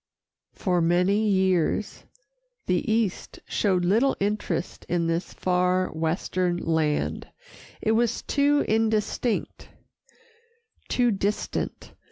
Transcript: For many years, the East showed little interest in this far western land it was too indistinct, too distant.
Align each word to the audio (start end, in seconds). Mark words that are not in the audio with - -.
For 0.55 0.81
many 0.81 1.29
years, 1.29 2.05
the 2.65 2.91
East 2.91 3.39
showed 3.45 3.85
little 3.85 4.17
interest 4.19 4.83
in 4.89 5.05
this 5.05 5.31
far 5.31 5.89
western 5.91 6.57
land 6.57 7.27
it 7.81 7.91
was 7.91 8.23
too 8.23 8.65
indistinct, 8.67 9.69
too 10.89 11.11
distant. 11.11 11.93